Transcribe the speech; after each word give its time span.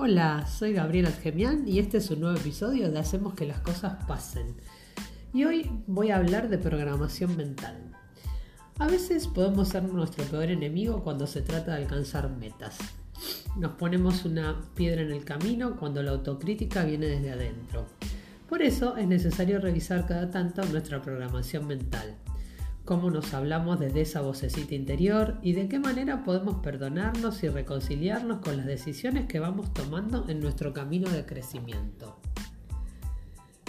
Hola, 0.00 0.46
soy 0.46 0.74
Gabriela 0.74 1.10
Gemián 1.10 1.66
y 1.66 1.80
este 1.80 1.96
es 1.96 2.08
un 2.12 2.20
nuevo 2.20 2.38
episodio 2.38 2.88
de 2.88 3.00
Hacemos 3.00 3.34
que 3.34 3.46
las 3.46 3.58
cosas 3.58 4.04
pasen. 4.06 4.54
Y 5.34 5.42
hoy 5.42 5.68
voy 5.88 6.12
a 6.12 6.18
hablar 6.18 6.48
de 6.48 6.56
programación 6.56 7.36
mental. 7.36 7.74
A 8.78 8.86
veces 8.86 9.26
podemos 9.26 9.70
ser 9.70 9.82
nuestro 9.82 10.24
peor 10.26 10.50
enemigo 10.50 11.02
cuando 11.02 11.26
se 11.26 11.42
trata 11.42 11.72
de 11.72 11.82
alcanzar 11.82 12.30
metas. 12.30 12.78
Nos 13.56 13.72
ponemos 13.72 14.24
una 14.24 14.60
piedra 14.76 15.02
en 15.02 15.10
el 15.10 15.24
camino 15.24 15.74
cuando 15.74 16.00
la 16.00 16.12
autocrítica 16.12 16.84
viene 16.84 17.06
desde 17.06 17.32
adentro. 17.32 17.86
Por 18.48 18.62
eso 18.62 18.96
es 18.96 19.08
necesario 19.08 19.58
revisar 19.60 20.06
cada 20.06 20.30
tanto 20.30 20.64
nuestra 20.66 21.02
programación 21.02 21.66
mental 21.66 22.16
cómo 22.88 23.10
nos 23.10 23.34
hablamos 23.34 23.78
desde 23.78 24.00
esa 24.00 24.22
vocecita 24.22 24.74
interior 24.74 25.36
y 25.42 25.52
de 25.52 25.68
qué 25.68 25.78
manera 25.78 26.24
podemos 26.24 26.62
perdonarnos 26.62 27.42
y 27.42 27.50
reconciliarnos 27.50 28.40
con 28.40 28.56
las 28.56 28.64
decisiones 28.64 29.26
que 29.26 29.40
vamos 29.40 29.74
tomando 29.74 30.24
en 30.26 30.40
nuestro 30.40 30.72
camino 30.72 31.10
de 31.10 31.26
crecimiento. 31.26 32.18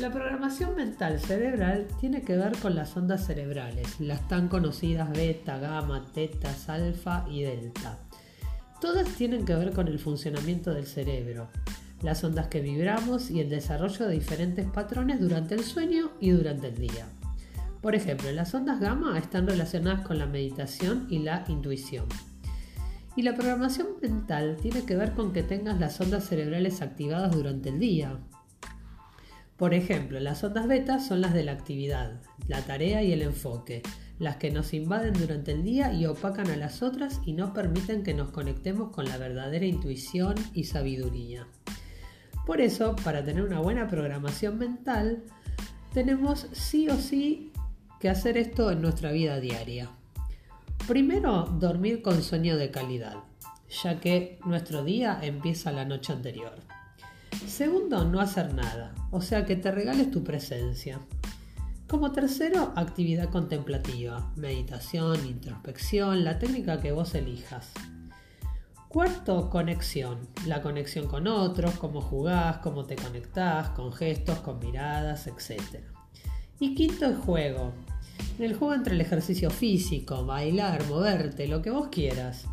La 0.00 0.10
programación 0.10 0.74
mental 0.74 1.20
cerebral 1.20 1.86
tiene 2.00 2.22
que 2.22 2.36
ver 2.36 2.58
con 2.58 2.74
las 2.74 2.96
ondas 2.96 3.24
cerebrales, 3.24 4.00
las 4.00 4.26
tan 4.26 4.48
conocidas 4.48 5.12
beta, 5.12 5.58
gamma, 5.58 6.04
teta, 6.12 6.52
alfa 6.66 7.24
y 7.30 7.42
delta. 7.42 8.00
Todas 8.80 9.06
tienen 9.10 9.44
que 9.44 9.54
ver 9.54 9.70
con 9.70 9.86
el 9.86 10.00
funcionamiento 10.00 10.74
del 10.74 10.86
cerebro, 10.86 11.46
las 12.02 12.24
ondas 12.24 12.48
que 12.48 12.60
vibramos 12.60 13.30
y 13.30 13.38
el 13.38 13.48
desarrollo 13.48 14.08
de 14.08 14.14
diferentes 14.14 14.66
patrones 14.66 15.20
durante 15.20 15.54
el 15.54 15.62
sueño 15.62 16.10
y 16.18 16.30
durante 16.30 16.66
el 16.66 16.78
día. 16.78 17.06
Por 17.84 17.94
ejemplo, 17.94 18.32
las 18.32 18.54
ondas 18.54 18.80
gamma 18.80 19.18
están 19.18 19.46
relacionadas 19.46 20.06
con 20.06 20.18
la 20.18 20.24
meditación 20.24 21.06
y 21.10 21.18
la 21.18 21.44
intuición. 21.48 22.06
Y 23.14 23.20
la 23.20 23.34
programación 23.34 23.88
mental 24.00 24.56
tiene 24.62 24.86
que 24.86 24.96
ver 24.96 25.12
con 25.12 25.34
que 25.34 25.42
tengas 25.42 25.78
las 25.78 26.00
ondas 26.00 26.26
cerebrales 26.26 26.80
activadas 26.80 27.32
durante 27.32 27.68
el 27.68 27.78
día. 27.78 28.16
Por 29.58 29.74
ejemplo, 29.74 30.18
las 30.18 30.42
ondas 30.42 30.66
beta 30.66 30.98
son 30.98 31.20
las 31.20 31.34
de 31.34 31.44
la 31.44 31.52
actividad, 31.52 32.22
la 32.48 32.62
tarea 32.62 33.02
y 33.02 33.12
el 33.12 33.20
enfoque, 33.20 33.82
las 34.18 34.36
que 34.36 34.50
nos 34.50 34.72
invaden 34.72 35.12
durante 35.12 35.52
el 35.52 35.62
día 35.62 35.92
y 35.92 36.06
opacan 36.06 36.48
a 36.48 36.56
las 36.56 36.82
otras 36.82 37.20
y 37.26 37.34
no 37.34 37.52
permiten 37.52 38.02
que 38.02 38.14
nos 38.14 38.30
conectemos 38.30 38.92
con 38.92 39.04
la 39.04 39.18
verdadera 39.18 39.66
intuición 39.66 40.36
y 40.54 40.64
sabiduría. 40.64 41.46
Por 42.46 42.62
eso, 42.62 42.96
para 43.04 43.22
tener 43.22 43.44
una 43.44 43.60
buena 43.60 43.88
programación 43.88 44.56
mental, 44.56 45.22
tenemos 45.92 46.48
sí 46.52 46.88
o 46.88 46.96
sí 46.96 47.52
hacer 48.08 48.36
esto 48.36 48.70
en 48.70 48.82
nuestra 48.82 49.12
vida 49.12 49.40
diaria. 49.40 49.90
Primero, 50.86 51.44
dormir 51.58 52.02
con 52.02 52.22
sueño 52.22 52.56
de 52.56 52.70
calidad, 52.70 53.16
ya 53.82 54.00
que 54.00 54.38
nuestro 54.44 54.84
día 54.84 55.18
empieza 55.22 55.72
la 55.72 55.84
noche 55.84 56.12
anterior. 56.12 56.54
Segundo, 57.46 58.04
no 58.04 58.20
hacer 58.20 58.54
nada, 58.54 58.94
o 59.10 59.20
sea 59.20 59.44
que 59.44 59.56
te 59.56 59.70
regales 59.70 60.10
tu 60.10 60.22
presencia. 60.22 61.00
Como 61.88 62.12
tercero, 62.12 62.72
actividad 62.76 63.30
contemplativa, 63.30 64.32
meditación, 64.36 65.26
introspección, 65.26 66.24
la 66.24 66.38
técnica 66.38 66.80
que 66.80 66.92
vos 66.92 67.14
elijas. 67.14 67.70
Cuarto, 68.94 69.50
conexión. 69.50 70.28
La 70.46 70.62
conexión 70.62 71.08
con 71.08 71.26
otros, 71.26 71.74
cómo 71.78 72.00
jugás, 72.00 72.58
cómo 72.58 72.84
te 72.84 72.94
conectás, 72.94 73.70
con 73.70 73.92
gestos, 73.92 74.38
con 74.38 74.60
miradas, 74.60 75.26
etc. 75.26 75.80
Y 76.60 76.76
quinto, 76.76 77.06
el 77.06 77.16
juego. 77.16 77.72
En 78.38 78.44
el 78.44 78.54
juego 78.54 78.74
entre 78.74 78.94
el 78.94 79.00
ejercicio 79.00 79.50
físico, 79.50 80.24
bailar, 80.26 80.86
moverte, 80.88 81.46
lo 81.46 81.62
que 81.62 81.70
vos 81.70 81.88
quieras. 81.88 82.46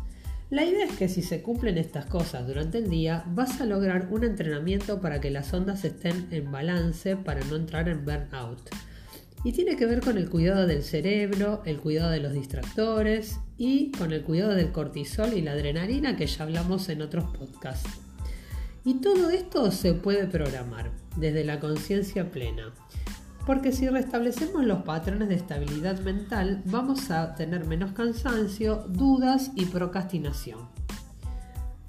La 0.52 0.64
idea 0.64 0.84
es 0.84 0.92
que 0.98 1.08
si 1.08 1.22
se 1.22 1.40
cumplen 1.40 1.78
estas 1.78 2.04
cosas 2.04 2.46
durante 2.46 2.78
el 2.78 2.90
día, 2.90 3.24
vas 3.28 3.60
a 3.60 3.64
lograr 3.64 4.08
un 4.10 4.22
entrenamiento 4.22 5.00
para 5.00 5.20
que 5.20 5.30
las 5.30 5.52
ondas 5.54 5.82
estén 5.84 6.28
en 6.30 6.52
balance 6.52 7.16
para 7.16 7.42
no 7.46 7.56
entrar 7.56 7.88
en 7.88 8.04
burnout. 8.04 8.60
Y 9.44 9.52
tiene 9.52 9.76
que 9.76 9.86
ver 9.86 10.00
con 10.00 10.18
el 10.18 10.28
cuidado 10.28 10.66
del 10.66 10.82
cerebro, 10.82 11.62
el 11.64 11.78
cuidado 11.78 12.10
de 12.10 12.20
los 12.20 12.32
distractores 12.32 13.40
y 13.56 13.92
con 13.92 14.12
el 14.12 14.22
cuidado 14.22 14.54
del 14.54 14.72
cortisol 14.72 15.32
y 15.32 15.40
la 15.40 15.52
adrenalina 15.52 16.16
que 16.16 16.26
ya 16.26 16.44
hablamos 16.44 16.88
en 16.90 17.02
otros 17.02 17.24
podcasts. 17.36 17.88
Y 18.84 18.94
todo 18.94 19.30
esto 19.30 19.70
se 19.70 19.94
puede 19.94 20.26
programar 20.26 20.90
desde 21.16 21.44
la 21.44 21.60
conciencia 21.60 22.30
plena. 22.30 22.74
Porque 23.46 23.72
si 23.72 23.88
restablecemos 23.88 24.64
los 24.64 24.82
patrones 24.82 25.28
de 25.28 25.34
estabilidad 25.34 25.98
mental, 26.00 26.62
vamos 26.66 27.10
a 27.10 27.34
tener 27.34 27.66
menos 27.66 27.92
cansancio, 27.92 28.84
dudas 28.88 29.50
y 29.56 29.64
procrastinación. 29.66 30.60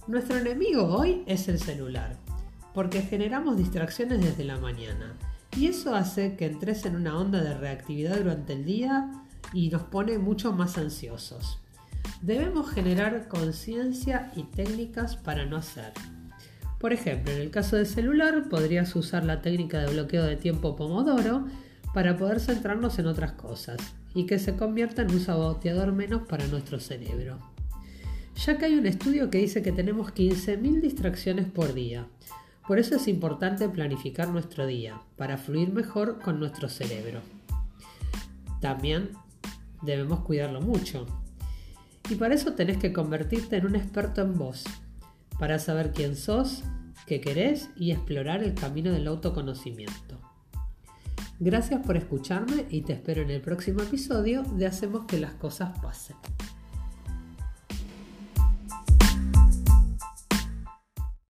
Nuestro 0.07 0.37
enemigo 0.37 0.83
hoy 0.85 1.23
es 1.27 1.47
el 1.47 1.59
celular, 1.59 2.17
porque 2.73 3.03
generamos 3.03 3.55
distracciones 3.55 4.19
desde 4.19 4.43
la 4.43 4.57
mañana. 4.57 5.13
Y 5.55 5.67
eso 5.67 5.93
hace 5.93 6.35
que 6.35 6.47
entres 6.47 6.85
en 6.85 6.95
una 6.95 7.17
onda 7.17 7.43
de 7.43 7.53
reactividad 7.53 8.17
durante 8.17 8.53
el 8.53 8.65
día 8.65 9.11
y 9.53 9.69
nos 9.69 9.83
pone 9.83 10.17
mucho 10.17 10.53
más 10.53 10.79
ansiosos. 10.79 11.59
Debemos 12.21 12.69
generar 12.71 13.27
conciencia 13.27 14.31
y 14.35 14.43
técnicas 14.43 15.17
para 15.17 15.45
no 15.45 15.57
hacer. 15.57 15.93
Por 16.83 16.91
ejemplo, 16.91 17.31
en 17.31 17.39
el 17.39 17.49
caso 17.49 17.77
del 17.77 17.85
celular 17.85 18.49
podrías 18.49 18.93
usar 18.97 19.23
la 19.23 19.41
técnica 19.41 19.79
de 19.79 19.93
bloqueo 19.93 20.25
de 20.25 20.35
tiempo 20.35 20.75
Pomodoro 20.75 21.47
para 21.93 22.17
poder 22.17 22.41
centrarnos 22.41 22.99
en 22.99 23.07
otras 23.07 23.31
cosas 23.31 23.77
y 24.13 24.25
que 24.25 24.37
se 24.37 24.57
convierta 24.57 25.03
en 25.03 25.11
un 25.11 25.21
saboteador 25.21 25.93
menos 25.93 26.27
para 26.27 26.45
nuestro 26.47 26.81
cerebro. 26.81 27.37
Ya 28.35 28.57
que 28.57 28.65
hay 28.65 28.73
un 28.73 28.85
estudio 28.85 29.29
que 29.29 29.37
dice 29.37 29.61
que 29.61 29.71
tenemos 29.71 30.13
15.000 30.13 30.81
distracciones 30.81 31.45
por 31.45 31.73
día. 31.73 32.05
Por 32.67 32.79
eso 32.79 32.97
es 32.97 33.07
importante 33.07 33.69
planificar 33.69 34.27
nuestro 34.27 34.67
día 34.67 34.99
para 35.15 35.37
fluir 35.37 35.71
mejor 35.71 36.19
con 36.19 36.37
nuestro 36.37 36.67
cerebro. 36.67 37.21
También 38.59 39.11
debemos 39.83 40.19
cuidarlo 40.25 40.59
mucho. 40.59 41.05
Y 42.09 42.15
para 42.15 42.35
eso 42.35 42.55
tenés 42.55 42.75
que 42.75 42.91
convertirte 42.91 43.55
en 43.55 43.67
un 43.67 43.77
experto 43.77 44.21
en 44.21 44.37
vos, 44.37 44.65
para 45.43 45.59
saber 45.59 45.91
quién 45.91 46.15
sos, 46.15 46.63
qué 47.05 47.19
querés 47.19 47.69
y 47.75 47.91
explorar 47.91 48.41
el 48.43 48.53
camino 48.53 48.93
del 48.93 49.09
autoconocimiento. 49.09 50.21
Gracias 51.37 51.85
por 51.85 51.97
escucharme 51.97 52.65
y 52.69 52.83
te 52.83 52.93
espero 52.93 53.23
en 53.23 53.29
el 53.29 53.41
próximo 53.41 53.81
episodio 53.81 54.43
de 54.43 54.67
Hacemos 54.67 55.03
que 55.03 55.19
las 55.19 55.33
cosas 55.33 55.77
pasen. 55.81 56.15